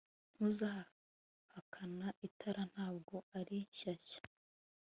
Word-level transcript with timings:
Ntuzahakana 0.33 2.07
itara 2.27 2.61
ntabwo 2.73 3.15
ari 3.39 3.57
shyashya 3.77 4.21